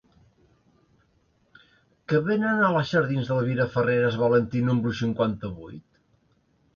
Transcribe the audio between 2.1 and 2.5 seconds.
Què venen